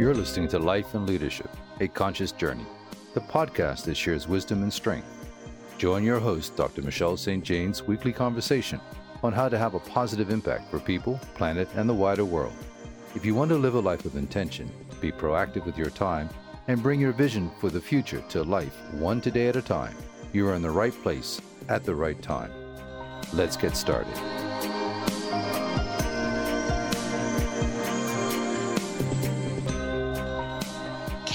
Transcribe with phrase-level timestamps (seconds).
[0.00, 2.64] You're listening to Life and Leadership, a conscious journey,
[3.12, 5.06] the podcast that shares wisdom and strength.
[5.76, 6.80] Join your host, Dr.
[6.80, 7.44] Michelle St.
[7.44, 8.80] Jane's weekly conversation
[9.22, 12.54] on how to have a positive impact for people, planet, and the wider world.
[13.14, 16.30] If you want to live a life of intention, be proactive with your time,
[16.66, 19.94] and bring your vision for the future to life one today at a time,
[20.32, 22.50] you are in the right place at the right time.
[23.34, 24.16] Let's get started.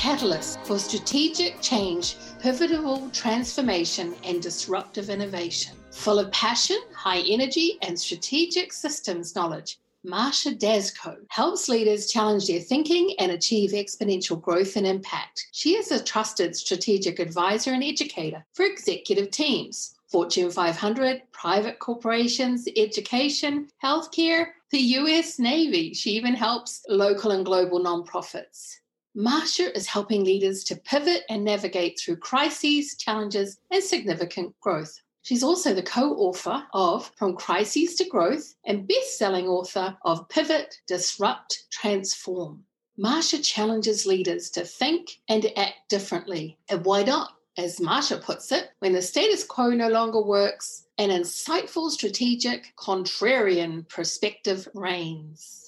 [0.06, 5.76] Catalyst for strategic change, pivotal transformation, and disruptive innovation.
[5.90, 9.80] Full of passion, high energy, and strategic systems knowledge.
[10.06, 15.48] Marsha Daczko helps leaders challenge their thinking and achieve exponential growth and impact.
[15.54, 22.68] She is a trusted strategic advisor and educator for executive teams, Fortune 500, private corporations,
[22.78, 25.96] education, healthcare, the US Navy.
[25.96, 28.76] She even helps local and global nonprofits.
[29.16, 35.02] Marsha is helping leaders to pivot and navigate through crises, challenges, and significant growth.
[35.22, 40.28] She's also the co author of From Crises to Growth and best selling author of
[40.28, 42.66] Pivot, Disrupt, Transform.
[43.00, 46.58] Marsha challenges leaders to think and act differently.
[46.70, 47.38] And why not?
[47.58, 53.88] As Marsha puts it, when the status quo no longer works, an insightful, strategic, contrarian
[53.88, 55.65] perspective reigns.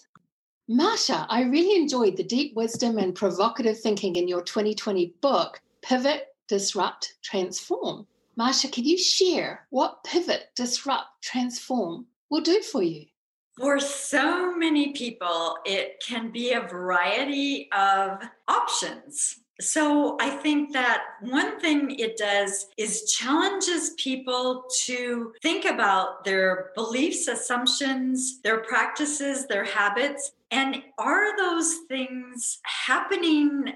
[0.70, 6.28] Marsha, I really enjoyed the deep wisdom and provocative thinking in your 2020 book, Pivot,
[6.50, 8.06] Disrupt, Transform.
[8.38, 13.06] Marsha, can you share what pivot, disrupt, transform will do for you?
[13.58, 19.40] For so many people, it can be a variety of options.
[19.60, 26.70] So I think that one thing it does is challenges people to think about their
[26.76, 33.74] beliefs, assumptions, their practices, their habits, and are those things happening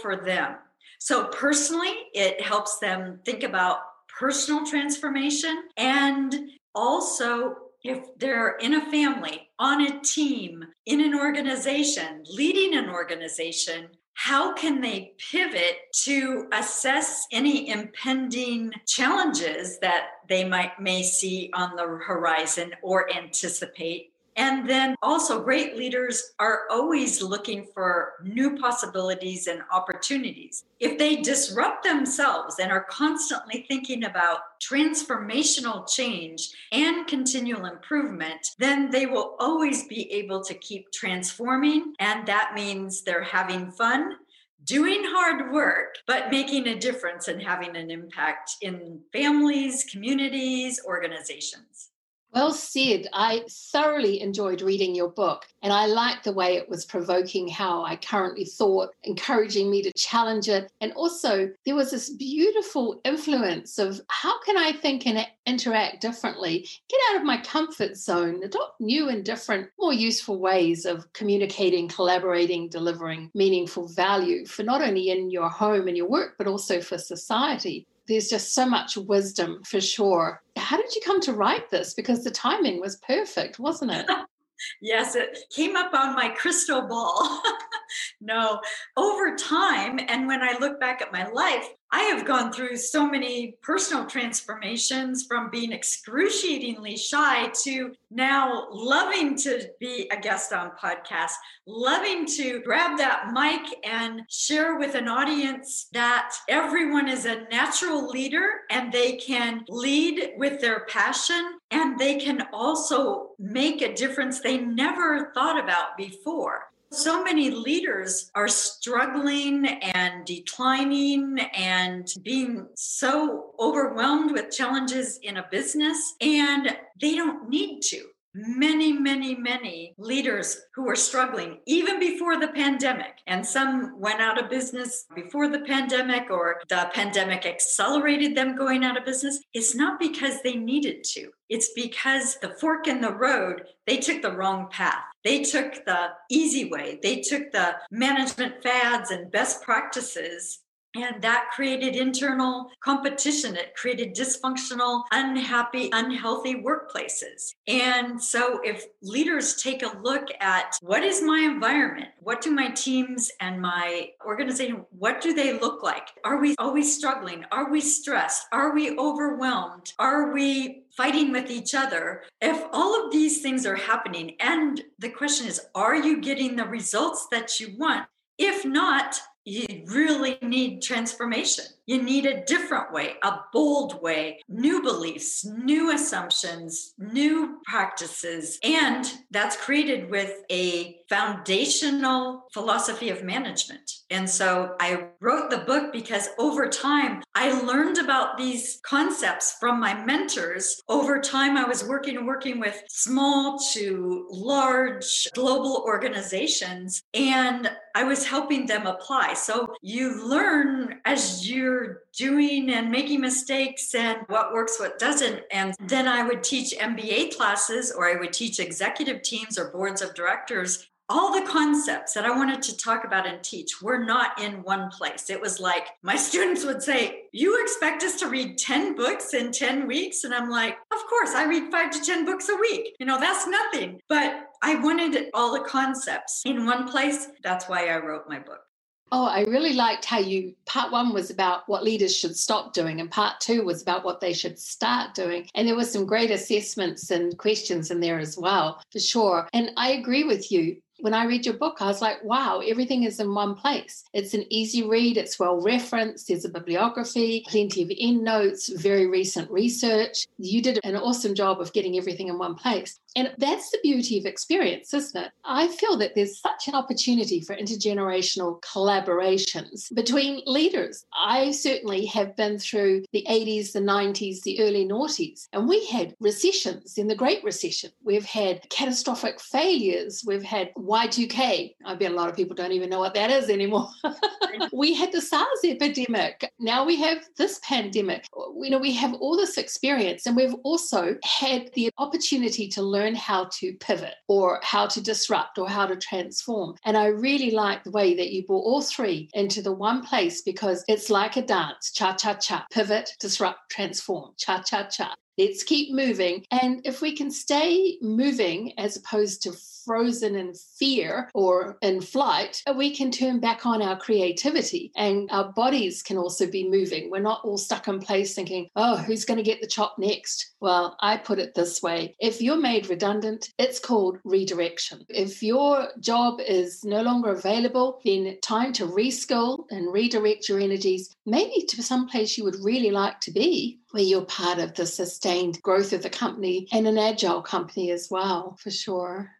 [0.00, 0.56] for them?
[0.98, 3.78] So personally, it helps them think about
[4.18, 6.34] personal transformation and
[6.74, 13.88] also if they're in a family, on a team, in an organization, leading an organization,
[14.14, 21.76] how can they pivot to assess any impending challenges that they might may see on
[21.76, 29.46] the horizon or anticipate and then also, great leaders are always looking for new possibilities
[29.46, 30.64] and opportunities.
[30.80, 38.90] If they disrupt themselves and are constantly thinking about transformational change and continual improvement, then
[38.90, 41.94] they will always be able to keep transforming.
[42.00, 44.16] And that means they're having fun,
[44.64, 51.90] doing hard work, but making a difference and having an impact in families, communities, organizations.
[52.34, 53.06] Well said.
[53.12, 57.84] I thoroughly enjoyed reading your book, and I liked the way it was provoking how
[57.84, 60.72] I currently thought, encouraging me to challenge it.
[60.80, 66.66] And also, there was this beautiful influence of how can I think and interact differently,
[66.88, 71.86] get out of my comfort zone, adopt new and different, more useful ways of communicating,
[71.86, 76.80] collaborating, delivering meaningful value for not only in your home and your work, but also
[76.80, 80.42] for society there's just so much wisdom for sure.
[80.56, 81.94] How did you come to write this?
[81.94, 84.06] Because the timing was perfect, wasn't it?
[84.82, 87.42] yes, it came up on my crystal ball.
[88.20, 88.60] no,
[88.96, 93.08] over time, and when I look back at my life, I have gone through so
[93.08, 100.72] many personal transformations from being excruciatingly shy to now loving to be a guest on
[100.72, 101.34] podcasts,
[101.66, 108.08] loving to grab that mic and share with an audience that everyone is a natural
[108.08, 114.40] leader and they can lead with their passion and they can also make a difference
[114.40, 116.70] they never thought about before.
[116.94, 125.46] So many leaders are struggling and declining and being so overwhelmed with challenges in a
[125.50, 132.38] business, and they don't need to many, many, many leaders who were struggling even before
[132.38, 133.18] the pandemic.
[133.26, 138.84] And some went out of business before the pandemic, or the pandemic accelerated them going
[138.84, 139.40] out of business.
[139.52, 144.22] It's not because they needed to, it's because the fork in the road, they took
[144.22, 145.04] the wrong path.
[145.24, 150.60] They took the easy way, they took the management fads and best practices
[150.94, 153.56] and that created internal competition.
[153.56, 157.52] It created dysfunctional, unhappy, unhealthy workplaces.
[157.66, 162.08] And so, if leaders take a look at what is my environment?
[162.20, 166.08] What do my teams and my organization, what do they look like?
[166.24, 167.44] Are we always struggling?
[167.50, 168.46] Are we stressed?
[168.52, 169.92] Are we overwhelmed?
[169.98, 172.22] Are we fighting with each other?
[172.40, 176.64] If all of these things are happening, and the question is, are you getting the
[176.64, 178.06] results that you want?
[178.38, 181.64] If not, you really need transformation.
[181.86, 188.58] You need a different way, a bold way, new beliefs, new assumptions, new practices.
[188.62, 193.90] And that's created with a foundational philosophy of management.
[194.10, 199.78] And so I wrote the book because over time, I learned about these concepts from
[199.78, 200.80] my mentors.
[200.88, 208.26] Over time, I was working working with small to large global organizations, and I was
[208.26, 209.34] helping them apply.
[209.34, 215.42] So you learn as you're you're doing and making mistakes and what works, what doesn't.
[215.50, 220.02] And then I would teach MBA classes or I would teach executive teams or boards
[220.02, 220.88] of directors.
[221.10, 224.88] All the concepts that I wanted to talk about and teach were not in one
[224.88, 225.28] place.
[225.28, 229.52] It was like my students would say, You expect us to read 10 books in
[229.52, 230.24] 10 weeks?
[230.24, 232.96] And I'm like, Of course, I read five to 10 books a week.
[232.98, 234.00] You know, that's nothing.
[234.08, 237.28] But I wanted all the concepts in one place.
[237.42, 238.63] That's why I wrote my book.
[239.12, 243.00] Oh, I really liked how you part one was about what leaders should stop doing,
[243.00, 245.48] and part two was about what they should start doing.
[245.54, 249.48] And there were some great assessments and questions in there as well, for sure.
[249.52, 253.02] And I agree with you when I read your book, I was like, wow, everything
[253.02, 254.04] is in one place.
[254.14, 259.50] It's an easy read, it's well referenced, there's a bibliography, plenty of endnotes, very recent
[259.50, 260.26] research.
[260.38, 262.98] You did an awesome job of getting everything in one place.
[263.16, 265.30] And that's the beauty of experience, isn't it?
[265.44, 271.04] I feel that there's such an opportunity for intergenerational collaborations between leaders.
[271.16, 276.14] I certainly have been through the 80s, the 90s, the early noughties, and we had
[276.18, 277.90] recessions in the Great Recession.
[278.02, 280.24] We've had catastrophic failures.
[280.26, 281.74] We've had Y2K.
[281.84, 283.88] I bet a lot of people don't even know what that is anymore.
[284.72, 286.48] we had the SARS epidemic.
[286.60, 288.26] Now we have this pandemic.
[288.60, 293.16] You know, we have all this experience, and we've also had the opportunity to learn
[293.16, 296.76] how to pivot or how to disrupt or how to transform.
[296.84, 300.42] And I really like the way that you brought all three into the one place
[300.42, 305.14] because it's like a dance cha cha cha, pivot, disrupt, transform, cha cha cha.
[305.38, 306.44] Let's keep moving.
[306.50, 309.52] And if we can stay moving as opposed to
[309.84, 315.52] frozen in fear or in flight, we can turn back on our creativity and our
[315.52, 317.10] bodies can also be moving.
[317.10, 320.54] We're not all stuck in place thinking, oh, who's going to get the chop next?
[320.60, 325.04] Well, I put it this way if you're made redundant, it's called redirection.
[325.08, 331.14] If your job is no longer available, then time to reskill and redirect your energies,
[331.26, 334.84] maybe to some place you would really like to be where you're part of the
[334.84, 339.30] sustained growth of the company and an agile company as well, for sure.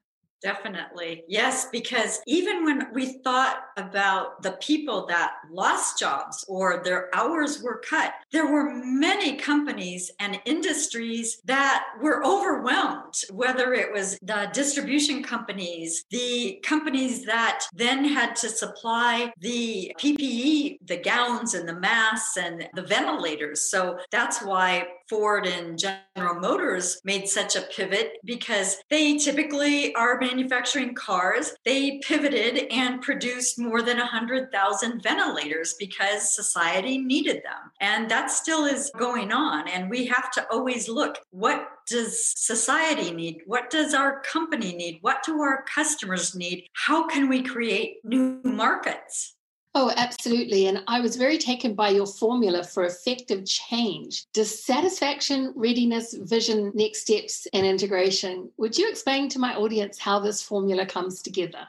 [0.45, 1.25] Definitely.
[1.27, 7.63] Yes, because even when we thought about the people that lost jobs or their hours
[7.63, 14.51] were cut, there were many companies and industries that were overwhelmed, whether it was the
[14.53, 21.81] distribution companies, the companies that then had to supply the PPE, the gowns and the
[21.81, 23.71] masks and the ventilators.
[23.71, 30.19] So that's why Ford and General Motors made such a pivot because they typically are
[30.35, 31.53] manufacturing cars.
[31.65, 37.71] They pivoted and produced more than 100,000 ventilators because society needed them.
[37.81, 39.69] And that still is going on.
[39.69, 43.43] And we have to always look what does society need?
[43.47, 44.99] What does our company need?
[45.03, 46.67] What do our customers need?
[46.73, 49.34] How can we create new markets?
[49.77, 50.67] Oh, absolutely.
[50.67, 57.03] And I was very taken by your formula for effective change dissatisfaction, readiness, vision, next
[57.03, 58.51] steps, and integration.
[58.57, 61.67] Would you explain to my audience how this formula comes together?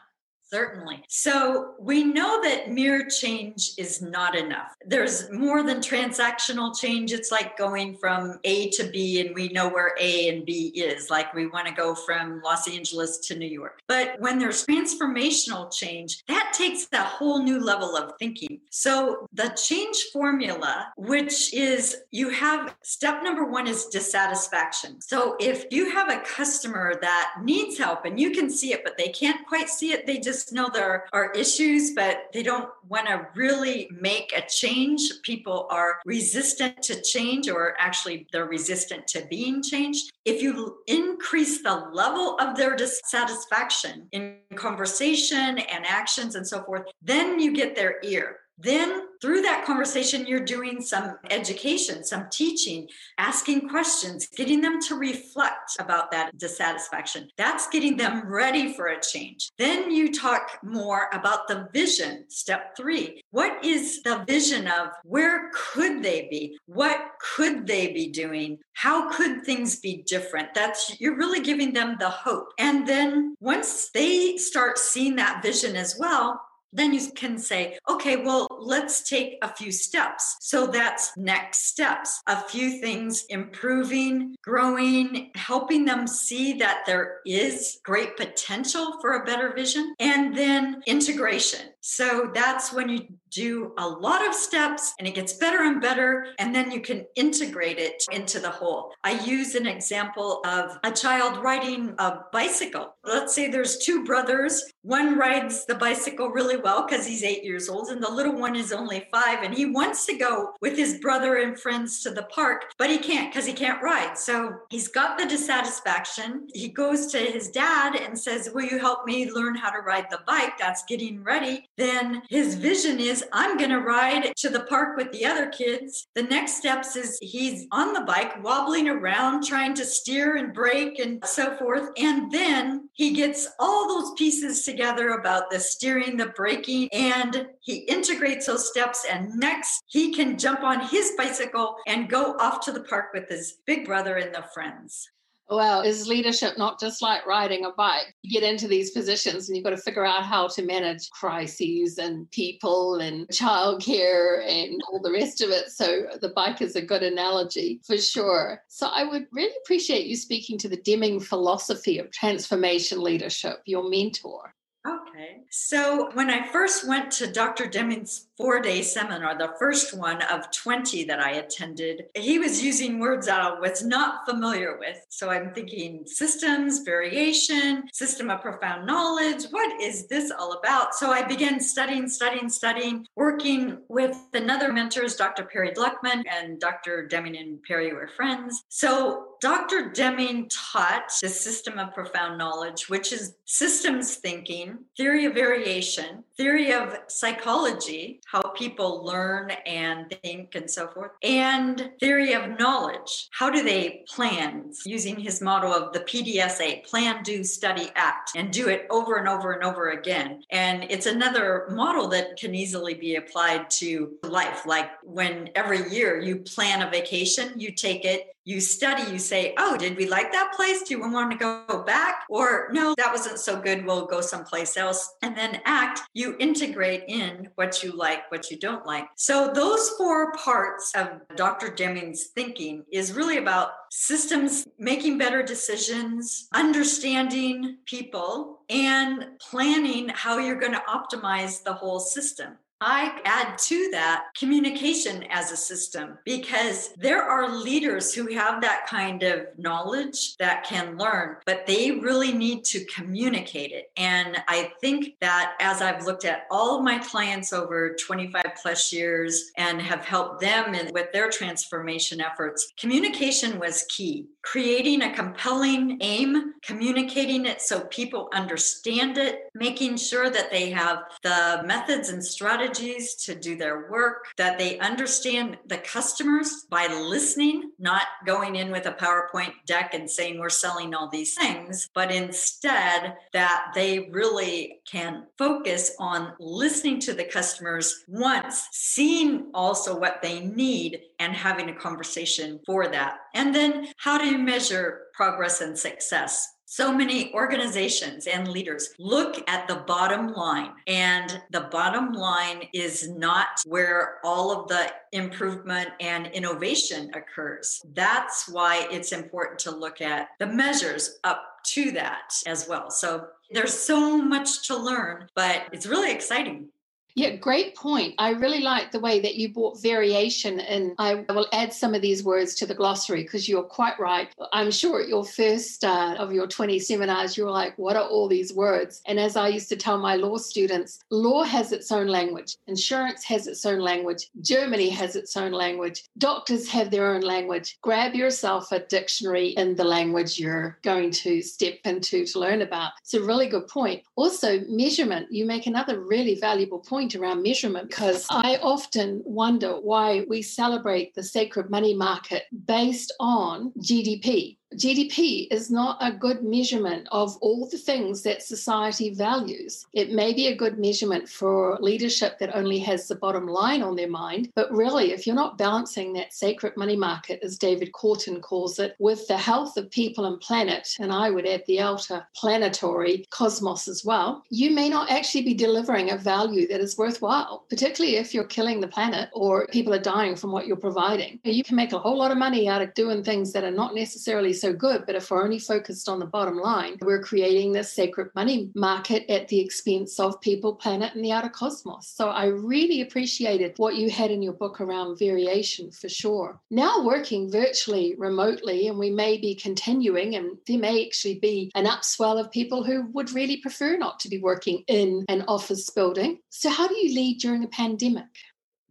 [0.47, 1.03] Certainly.
[1.09, 4.75] So we know that mere change is not enough.
[4.85, 7.11] There's more than transactional change.
[7.11, 11.09] It's like going from A to B, and we know where A and B is.
[11.09, 13.81] Like we want to go from Los Angeles to New York.
[13.87, 18.59] But when there's transformational change, that takes a whole new level of thinking.
[18.69, 25.01] So the change formula, which is you have step number one is dissatisfaction.
[25.01, 28.97] So if you have a customer that needs help and you can see it, but
[28.97, 32.69] they can't quite see it, they just just know there are issues, but they don't
[32.89, 34.99] want to really make a change.
[35.23, 40.11] People are resistant to change, or actually, they're resistant to being changed.
[40.25, 46.83] If you increase the level of their dissatisfaction in conversation and actions and so forth,
[47.01, 48.39] then you get their ear.
[48.57, 54.95] Then, through that conversation, you're doing some education, some teaching, asking questions, getting them to
[54.95, 57.29] reflect about that dissatisfaction.
[57.37, 59.51] That's getting them ready for a change.
[59.57, 63.23] Then you talk more about the vision, step three.
[63.31, 66.57] What is the vision of where could they be?
[66.65, 68.59] What could they be doing?
[68.73, 70.53] How could things be different?
[70.53, 72.49] That's you're really giving them the hope.
[72.59, 76.41] And then once they start seeing that vision as well,
[76.75, 80.37] then you can say, okay, well, let's take a few steps.
[80.39, 87.79] So that's next steps, a few things improving, growing, helping them see that there is
[87.83, 91.69] great potential for a better vision, and then integration.
[91.81, 96.27] So that's when you do a lot of steps and it gets better and better,
[96.39, 98.93] and then you can integrate it into the whole.
[99.03, 102.95] I use an example of a child riding a bicycle.
[103.03, 104.63] Let's say there's two brothers.
[104.81, 108.44] One rides the bicycle really well because he's eight years old, and the little one
[108.53, 112.23] is only five, and he wants to go with his brother and friends to the
[112.23, 114.17] park, but he can't because he can't ride.
[114.17, 116.49] So he's got the dissatisfaction.
[116.53, 120.07] He goes to his dad and says, Will you help me learn how to ride
[120.09, 120.57] the bike?
[120.59, 125.11] That's getting ready then his vision is I'm going to ride to the park with
[125.11, 126.07] the other kids.
[126.15, 130.99] The next steps is he's on the bike, wobbling around, trying to steer and brake
[130.99, 131.89] and so forth.
[131.97, 137.79] And then he gets all those pieces together about the steering, the braking, and he
[137.89, 139.05] integrates those steps.
[139.09, 143.27] And next, he can jump on his bicycle and go off to the park with
[143.27, 145.09] his big brother and the friends.
[145.49, 148.15] Well, is leadership not just like riding a bike?
[148.23, 151.99] You get into these positions and you've got to figure out how to manage crises
[151.99, 155.69] and people and childcare and all the rest of it.
[155.69, 158.61] So the bike is a good analogy for sure.
[158.69, 163.87] So I would really appreciate you speaking to the Deming philosophy of transformation leadership, your
[163.87, 164.53] mentor.
[164.87, 165.41] Okay.
[165.49, 167.65] So when I first went to Dr.
[167.65, 172.99] Deming's four day seminar, the first one of 20 that I attended, he was using
[172.99, 174.97] words that I was not familiar with.
[175.09, 179.45] So I'm thinking systems, variation, system of profound knowledge.
[179.51, 180.95] What is this all about?
[180.95, 185.45] So I began studying, studying, studying, working with another mentors, Dr.
[185.45, 187.07] Perry Gluckman and Dr.
[187.07, 188.63] Deming and Perry were friends.
[188.69, 189.91] So Dr.
[189.91, 196.73] Deming taught the system of profound knowledge, which is systems thinking, theory of variation, theory
[196.73, 203.29] of psychology, how people learn and think and so forth, and theory of knowledge.
[203.31, 208.51] How do they plan using his model of the PDSA plan, do, study, act, and
[208.51, 210.41] do it over and over and over again?
[210.51, 214.65] And it's another model that can easily be applied to life.
[214.65, 219.53] Like when every year you plan a vacation, you take it, you study, you say,
[219.57, 220.83] Oh, did we like that place?
[220.83, 222.23] Do we want to go back?
[222.29, 223.85] Or no, that wasn't so good.
[223.85, 225.15] We'll go someplace else.
[225.23, 229.07] And then act, you integrate in what you like, what you don't like.
[229.15, 231.69] So, those four parts of Dr.
[231.69, 240.59] Deming's thinking is really about systems, making better decisions, understanding people, and planning how you're
[240.59, 242.57] going to optimize the whole system.
[242.87, 248.85] I add to that communication as a system because there are leaders who have that
[248.85, 253.85] kind of knowledge that can learn, but they really need to communicate it.
[253.97, 258.93] And I think that as I've looked at all of my clients over 25 plus
[258.93, 264.27] years and have helped them in, with their transformation efforts, communication was key.
[264.43, 270.99] Creating a compelling aim, communicating it so people understand it, making sure that they have
[271.23, 276.87] the methods and strategies strategies to do their work, that they understand the customers by
[276.87, 281.89] listening, not going in with a PowerPoint deck and saying we're selling all these things,
[281.93, 289.97] but instead that they really can focus on listening to the customers once, seeing also
[289.97, 293.17] what they need and having a conversation for that.
[293.33, 296.54] And then how do you measure progress and success?
[296.65, 303.09] So many organizations and leaders look at the bottom line and the bottom line is
[303.09, 307.81] not where all of the improvement and innovation occurs.
[307.93, 312.89] That's why it's important to look at the measures up to that as well.
[312.89, 316.67] So there's so much to learn but it's really exciting
[317.15, 318.13] yeah, great point.
[318.17, 322.01] I really like the way that you brought variation and I will add some of
[322.01, 324.27] these words to the glossary because you're quite right.
[324.51, 328.05] I'm sure at your first uh, of your 20 seminars, you were like, what are
[328.05, 329.01] all these words?
[329.05, 333.23] And as I used to tell my law students, law has its own language, insurance
[333.23, 337.77] has its own language, Germany has its own language, doctors have their own language.
[337.81, 342.91] Grab yourself a dictionary in the language you're going to step into to learn about.
[343.01, 344.03] It's a really good point.
[344.17, 349.73] Also, measurement, you make another really valuable point point around measurement because I often wonder
[349.73, 356.43] why we celebrate the sacred money market based on GDP GDP is not a good
[356.43, 359.87] measurement of all the things that society values.
[359.93, 363.95] It may be a good measurement for leadership that only has the bottom line on
[363.95, 368.41] their mind, but really, if you're not balancing that sacred money market, as David Korten
[368.41, 372.27] calls it, with the health of people and planet, and I would add the outer
[372.35, 377.65] planetary cosmos as well, you may not actually be delivering a value that is worthwhile,
[377.69, 381.39] particularly if you're killing the planet or people are dying from what you're providing.
[381.43, 383.95] You can make a whole lot of money out of doing things that are not
[383.95, 387.93] necessarily so good, but if we're only focused on the bottom line, we're creating this
[387.93, 392.07] sacred money market at the expense of people, planet, and the outer cosmos.
[392.07, 396.59] So I really appreciated what you had in your book around variation for sure.
[396.71, 401.85] Now working virtually, remotely, and we may be continuing, and there may actually be an
[401.85, 406.39] upswell of people who would really prefer not to be working in an office building.
[406.49, 408.25] So, how do you lead during a pandemic?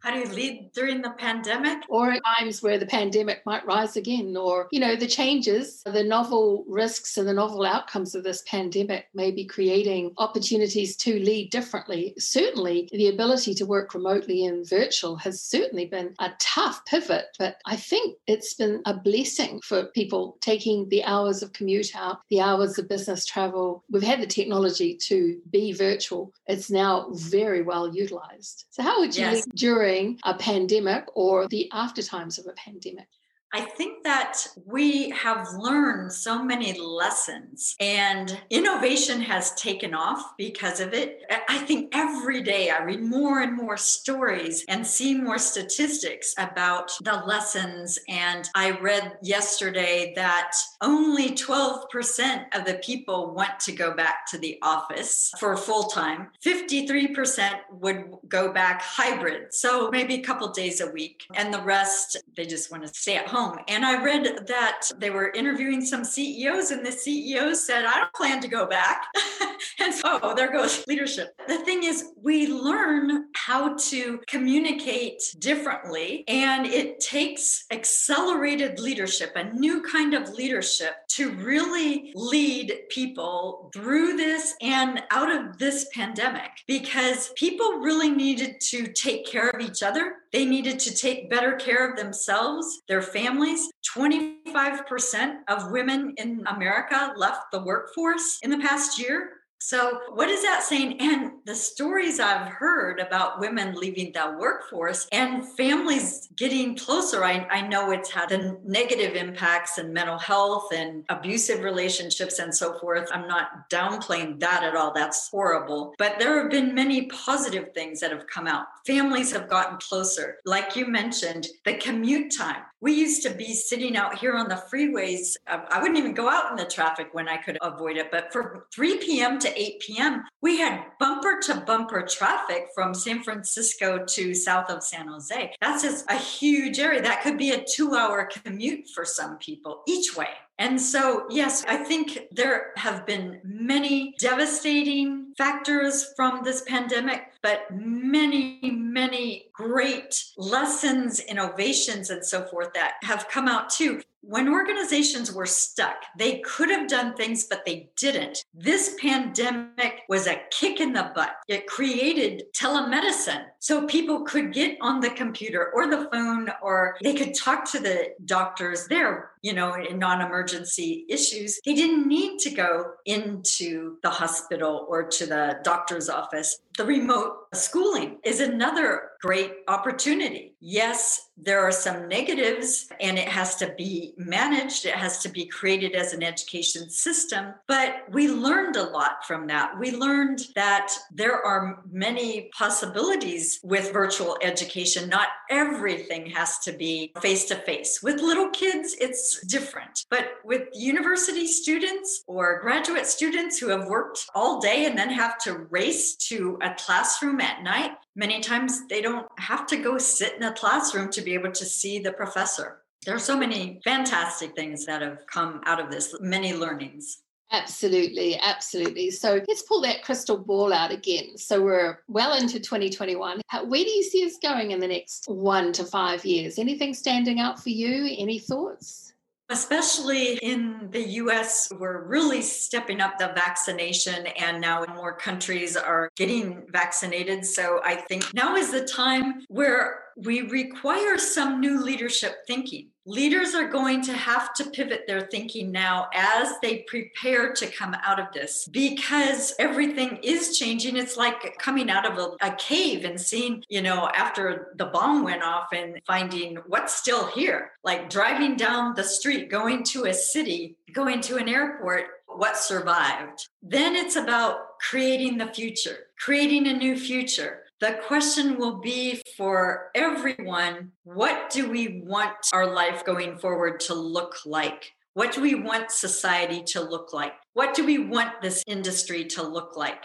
[0.04, 1.82] How do you lead during the pandemic?
[1.88, 6.04] Or at times where the pandemic might rise again, or, you know, the changes, the
[6.04, 11.50] novel risks and the novel outcomes of this pandemic may be creating opportunities to lead
[11.50, 12.12] differently.
[12.18, 17.56] Certainly, the ability to work remotely and virtual has certainly been a tough pivot, but
[17.64, 22.42] I think it's been a blessing for people taking the hours of commute out, the
[22.42, 23.84] hours of business travel.
[23.90, 26.34] We've had the technology to be virtual.
[26.46, 28.66] It's now very well utilized.
[28.68, 29.46] So, how would you yes.
[29.54, 33.08] during during a pandemic or the after times of a pandemic?
[33.54, 40.80] I think that we have learned so many lessons and innovation has taken off because
[40.80, 41.22] of it.
[41.48, 46.90] I think every day I read more and more stories and see more statistics about
[47.04, 47.96] the lessons.
[48.08, 54.38] And I read yesterday that only 12% of the people want to go back to
[54.38, 59.54] the office for full time, 53% would go back hybrid.
[59.54, 61.22] So maybe a couple days a week.
[61.36, 65.10] And the rest, they just want to stay at home And I read that they
[65.10, 69.06] were interviewing some CEOs, and the CEO said, I don't plan to go back.
[69.80, 71.34] and so, oh, there goes leadership.
[71.48, 79.52] The thing is, we learn how to communicate differently, and it takes accelerated leadership, a
[79.52, 86.50] new kind of leadership to really lead people through this and out of this pandemic
[86.66, 90.16] because people really needed to take care of each other.
[90.32, 93.70] They needed to take better care of themselves, their families families.
[93.96, 99.30] 25% of women in America left the workforce in the past year.
[99.58, 101.00] So, what is that saying?
[101.00, 107.46] And the stories I've heard about women leaving the workforce and families getting closer, I,
[107.50, 112.78] I know it's had the negative impacts and mental health and abusive relationships and so
[112.78, 113.08] forth.
[113.12, 114.92] I'm not downplaying that at all.
[114.92, 115.94] That's horrible.
[115.98, 118.66] But there have been many positive things that have come out.
[118.86, 120.36] Families have gotten closer.
[120.44, 122.62] Like you mentioned, the commute time.
[122.80, 125.36] We used to be sitting out here on the freeways.
[125.46, 128.10] I wouldn't even go out in the traffic when I could avoid it.
[128.10, 129.38] But from 3 p.m.
[129.38, 134.82] to 8 p.m., we had bumper to bumper traffic from San Francisco to south of
[134.82, 135.52] San Jose.
[135.60, 137.00] That's just a huge area.
[137.00, 140.28] That could be a two hour commute for some people each way.
[140.58, 147.66] And so, yes, I think there have been many devastating factors from this pandemic, but
[147.70, 155.32] many, many great lessons, innovations, and so forth that have come out too when organizations
[155.32, 158.44] were stuck, they could have done things, but they didn't.
[158.54, 161.36] This pandemic was a kick in the butt.
[161.46, 163.44] It created telemedicine.
[163.58, 167.80] So people could get on the computer or the phone, or they could talk to
[167.80, 171.60] the doctors there, you know, in non emergency issues.
[171.64, 176.60] They didn't need to go into the hospital or to the doctor's office.
[176.76, 180.54] The remote schooling is another great opportunity.
[180.60, 185.46] Yes, there are some negatives and it has to be managed, it has to be
[185.46, 187.54] created as an education system.
[187.66, 189.78] But we learned a lot from that.
[189.78, 195.08] We learned that there are many possibilities with virtual education.
[195.08, 198.02] Not everything has to be face to face.
[198.02, 200.04] With little kids, it's different.
[200.10, 205.38] But with university students or graduate students who have worked all day and then have
[205.44, 210.34] to race to a classroom at night, many times they don't have to go sit
[210.34, 212.82] in a classroom to be able to see the professor.
[213.04, 217.18] There are so many fantastic things that have come out of this, many learnings.
[217.52, 219.10] Absolutely, absolutely.
[219.10, 221.36] So let's pull that crystal ball out again.
[221.36, 223.42] So we're well into 2021.
[223.48, 226.58] How, where do you see us going in the next one to five years?
[226.58, 228.16] Anything standing out for you?
[228.18, 229.13] Any thoughts?
[229.50, 236.10] Especially in the US, we're really stepping up the vaccination, and now more countries are
[236.16, 237.44] getting vaccinated.
[237.44, 242.88] So I think now is the time where we require some new leadership thinking.
[243.06, 247.94] Leaders are going to have to pivot their thinking now as they prepare to come
[248.02, 250.96] out of this because everything is changing.
[250.96, 255.22] It's like coming out of a, a, cave and seeing, you know, after the bomb
[255.22, 260.14] went off and finding what's still here, like driving down the street, going to a
[260.14, 263.48] city, going to an airport, what survived.
[263.62, 269.90] Then it's about creating the future, creating a new future the question will be for
[269.94, 274.92] everyone what do we want our life going forward to look like?
[275.14, 277.34] What do we want society to look like?
[277.52, 280.04] What do we want this industry to look like?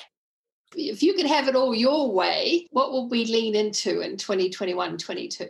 [0.75, 4.97] If you could have it all your way, what will we lean into in 2021
[4.97, 5.47] 22?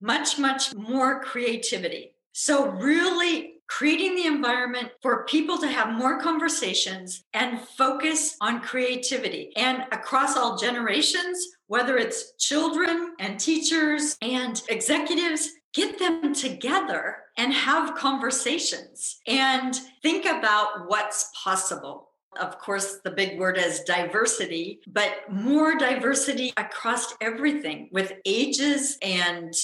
[0.00, 2.12] Much, much more creativity.
[2.32, 9.52] So, really creating the environment for people to have more conversations and focus on creativity.
[9.56, 17.52] And across all generations, whether it's children and teachers and executives, get them together and
[17.52, 22.07] have conversations and think about what's possible
[22.38, 29.54] of course, the big word is diversity, but more diversity across everything with ages and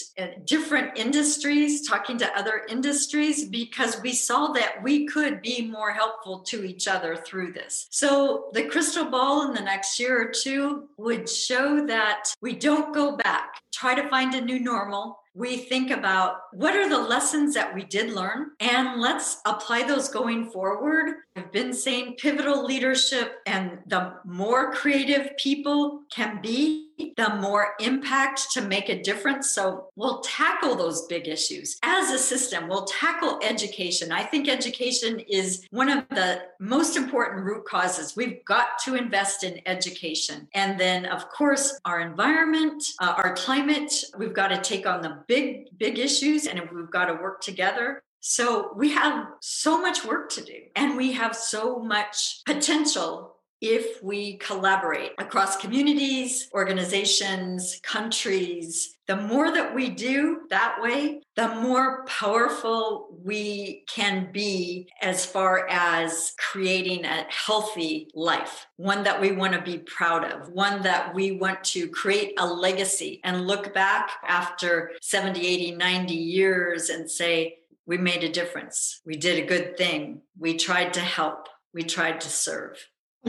[0.45, 6.41] different industries, talking to other industries, because we saw that we could be more helpful
[6.41, 7.87] to each other through this.
[7.91, 12.95] So, the crystal ball in the next year or two would show that we don't
[12.95, 17.55] go back, try to find a new normal, we think about what are the lessons
[17.55, 21.17] that we did learn and let's apply those going forward.
[21.35, 26.84] I've been saying pivotal leadership and the more creative people can be
[27.17, 29.51] the more impact to make a difference.
[29.51, 32.69] So we'll tackle those big issues as a system.
[32.69, 34.13] We'll tackle education.
[34.13, 38.17] I think education is one of the most important root causes.
[38.17, 40.49] We've got to invest in education.
[40.55, 45.23] And then, of course, our environment, uh, our climate, we've got to take on the
[45.29, 48.03] big, big issues and we've got to work together.
[48.27, 53.34] So we have so much work to do and we have so much potential
[53.65, 61.49] if we collaborate across communities, organizations, countries, the more that we do that way, the
[61.49, 69.33] more powerful we can be as far as creating a healthy life, one that we
[69.33, 73.73] want to be proud of, one that we want to create a legacy and look
[73.73, 79.01] back after 70, 80, 90 years and say, we made a difference.
[79.07, 80.23] We did a good thing.
[80.39, 81.49] We tried to help.
[81.73, 82.79] We tried to serve.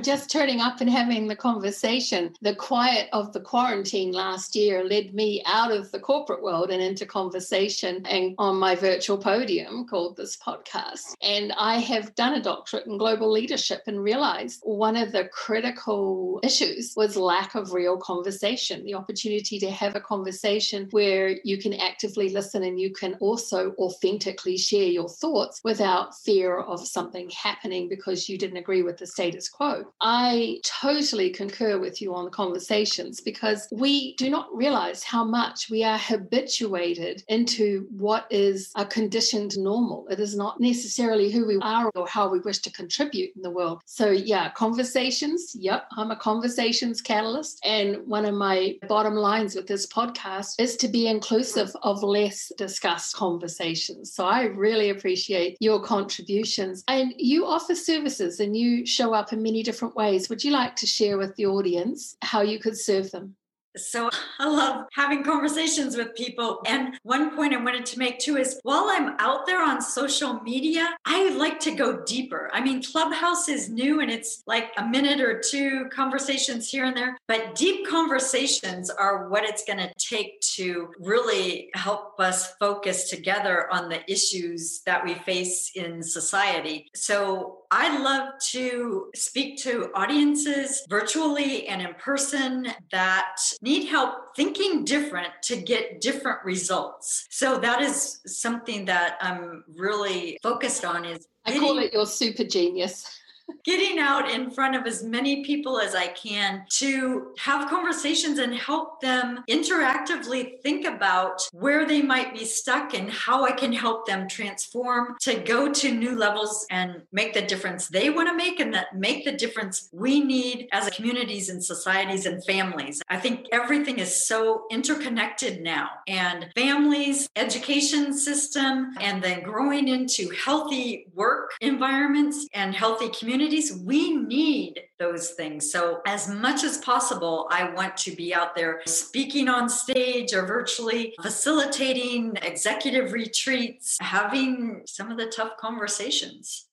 [0.01, 5.13] Just turning up and having the conversation, the quiet of the quarantine last year led
[5.13, 10.17] me out of the corporate world and into conversation and on my virtual podium called
[10.17, 11.15] this podcast.
[11.21, 16.41] And I have done a doctorate in global leadership and realized one of the critical
[16.43, 21.73] issues was lack of real conversation, the opportunity to have a conversation where you can
[21.73, 27.88] actively listen and you can also authentically share your thoughts without fear of something happening
[27.88, 29.85] because you didn't agree with the status quo.
[30.02, 35.69] I totally concur with you on the conversations because we do not realize how much
[35.69, 40.08] we are habituated into what is a conditioned normal.
[40.10, 43.50] It is not necessarily who we are or how we wish to contribute in the
[43.50, 43.82] world.
[43.86, 45.56] So, yeah, conversations.
[45.58, 47.60] Yep, I'm a conversations catalyst.
[47.63, 52.52] And one of my bottom lines with this podcast is to be inclusive of less
[52.58, 54.13] discussed conversations.
[54.13, 56.84] So, I really appreciate your contributions.
[56.88, 60.29] And you offer services and you show up in many different different ways.
[60.29, 63.35] Would you like to share with the audience how you could serve them?
[63.77, 64.09] So
[64.39, 66.61] I love having conversations with people.
[66.65, 70.41] And one point I wanted to make too is while I'm out there on social
[70.41, 72.49] media, I like to go deeper.
[72.53, 76.95] I mean, Clubhouse is new and it's like a minute or two conversations here and
[76.95, 83.09] there, but deep conversations are what it's going to take to really help us focus
[83.09, 86.88] together on the issues that we face in society.
[86.95, 93.35] So I love to speak to audiences virtually and in person that
[93.65, 97.28] need help thinking different to get different results.
[97.32, 102.43] So that is something that I'm really focused on is I call it your super
[102.43, 103.19] genius
[103.63, 108.53] getting out in front of as many people as I can to have conversations and
[108.53, 114.05] help them interactively think about where they might be stuck and how I can help
[114.05, 118.60] them transform to go to new levels and make the difference they want to make
[118.60, 123.01] and that make the difference we need as communities and societies and families.
[123.10, 130.29] I think everything is so interconnected now and families, education system, and then growing into
[130.29, 135.69] healthy work environments and healthy communities communities, we need those things.
[135.69, 140.45] So, as much as possible, I want to be out there speaking on stage or
[140.45, 146.67] virtually, facilitating executive retreats, having some of the tough conversations.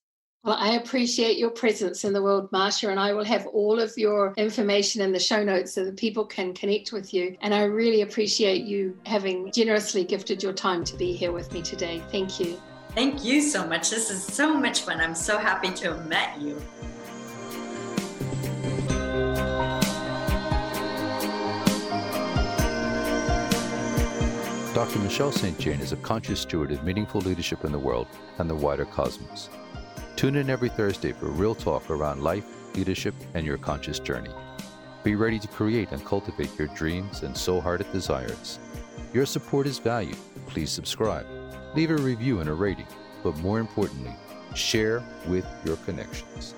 [0.45, 3.93] Well, I appreciate your presence in the world, Marsha, and I will have all of
[3.97, 7.35] your information in the show notes so that people can connect with you.
[7.41, 11.61] And I really appreciate you having generously gifted your time to be here with me
[11.61, 12.01] today.
[12.09, 12.57] Thank you.
[12.95, 13.89] Thank you so much.
[13.89, 15.01] This is so much fun.
[15.01, 16.61] I'm so happy to have met you.
[24.75, 24.99] Dr.
[24.99, 25.57] Michelle St.
[25.59, 29.49] Jane is a conscious steward of meaningful leadership in the world and the wider cosmos.
[30.15, 34.31] Tune in every Thursday for real talk around life, leadership, and your conscious journey.
[35.03, 38.59] Be ready to create and cultivate your dreams and soul hearted desires.
[39.13, 40.17] Your support is valued.
[40.47, 41.27] Please subscribe,
[41.75, 42.87] leave a review and a rating,
[43.23, 44.15] but more importantly,
[44.55, 46.55] share with your connections.